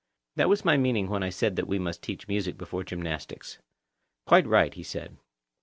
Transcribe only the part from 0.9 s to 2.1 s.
when I said that we must